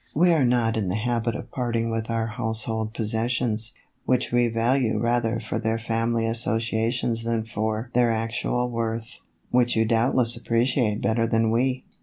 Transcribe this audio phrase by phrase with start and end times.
[0.15, 3.71] We are not in the habit of parting with our house hold possessions,
[4.07, 9.19] which we value rather for their family associations than for their actual worth,
[9.51, 11.83] which you doubtless appreciate better than we."